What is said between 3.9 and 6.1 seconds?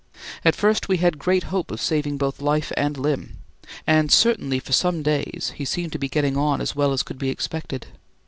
certainly for some days he seemed to be